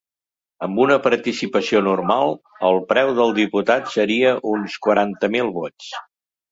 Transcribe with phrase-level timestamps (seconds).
[0.67, 2.33] Amb una participació normal,
[2.71, 5.97] el ‘preu’ del diputat seria d’uns quaranta mil vots.